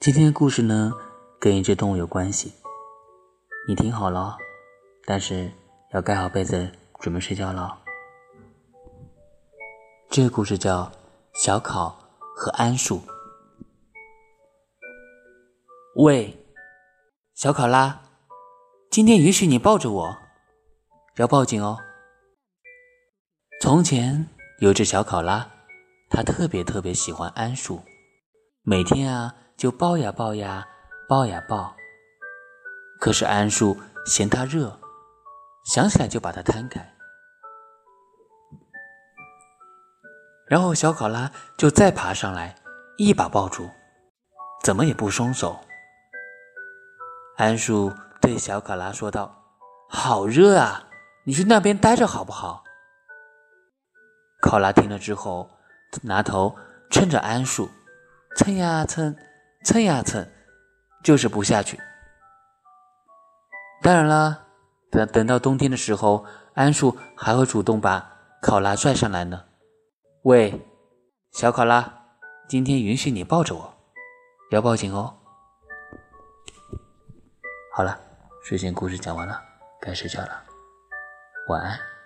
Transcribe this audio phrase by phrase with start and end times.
[0.00, 0.92] 今天的故事呢，
[1.40, 2.52] 跟一只动物有关系。
[3.68, 4.38] 你听好了，
[5.04, 5.50] 但是
[5.92, 7.78] 要盖好被子，准备睡觉了。
[10.08, 10.84] 这个故事叫
[11.34, 11.90] 《小考
[12.34, 12.96] 和桉树》。
[15.96, 16.34] 喂，
[17.34, 18.00] 小考拉，
[18.90, 20.16] 今天允许你抱着我，
[21.16, 21.76] 要报警哦。
[23.60, 24.28] 从前
[24.60, 25.50] 有只小考拉，
[26.08, 27.82] 它特别特别喜欢桉树，
[28.62, 30.66] 每天啊就抱呀抱呀，
[31.08, 31.74] 抱呀抱。
[33.00, 33.76] 可是桉树
[34.06, 34.78] 嫌它热，
[35.64, 36.94] 想起来就把它摊开。
[40.46, 42.56] 然后小考拉就再爬上来，
[42.96, 43.68] 一把抱住，
[44.62, 45.58] 怎么也不松手。
[47.36, 49.44] 桉树对小考拉说道
[49.88, 50.88] ：“好热啊，
[51.24, 52.64] 你去那边待着好不好？”
[54.42, 55.48] 考拉听了之后，
[56.02, 56.56] 拿头
[56.90, 57.70] 蹭着桉树，
[58.36, 59.16] 蹭呀蹭，
[59.64, 60.26] 蹭呀蹭，
[61.02, 61.78] 就是不下去。
[63.82, 64.46] 当然了，
[64.90, 69.44] 等等到冬天的时候，桉树还会主动把考拉拽上来呢。
[70.22, 70.66] 喂，
[71.32, 72.06] 小考拉，
[72.48, 73.74] 今天允许你抱着我，
[74.50, 75.14] 要报警哦。
[77.74, 77.98] 好了，
[78.42, 79.40] 睡前故事讲完了，
[79.80, 80.42] 该睡觉了，
[81.48, 81.97] 晚安。